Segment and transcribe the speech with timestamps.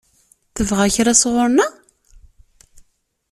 [0.55, 1.71] Tebɣa kra sɣur-neɣ?